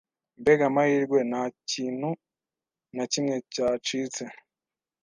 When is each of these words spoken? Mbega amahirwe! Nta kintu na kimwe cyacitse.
Mbega 0.41 0.63
amahirwe! 0.69 1.19
Nta 1.29 1.43
kintu 1.69 2.09
na 2.95 3.03
kimwe 3.11 3.35
cyacitse. 3.53 4.23